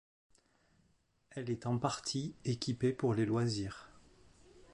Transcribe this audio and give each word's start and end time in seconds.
Elle 1.29 1.51
est 1.51 1.67
en 1.67 1.77
partie 1.77 2.33
équipée 2.43 2.91
pour 2.91 3.13
les 3.13 3.23
loisirs. 3.27 3.91